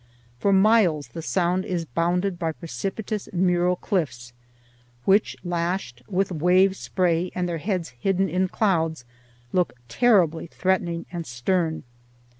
For 0.39 0.51
miles 0.51 1.09
the 1.09 1.21
sound 1.21 1.63
is 1.63 1.85
bounded 1.85 2.39
by 2.39 2.53
precipitous 2.53 3.29
mural 3.31 3.75
cliffs, 3.75 4.33
which, 5.05 5.37
lashed 5.43 6.01
with 6.07 6.31
wave 6.31 6.75
spray 6.75 7.29
and 7.35 7.47
their 7.47 7.59
heads 7.59 7.89
hidden 7.89 8.27
in 8.27 8.47
clouds, 8.47 9.05
looked 9.53 9.75
terribly 9.89 10.47
threatening 10.47 11.05
and 11.13 11.27
stern. 11.27 11.83